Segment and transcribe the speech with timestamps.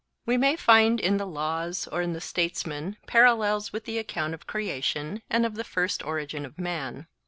[0.25, 4.47] We may find in the Laws or in the Statesman parallels with the account of
[4.47, 7.05] creation and of the first origin of man.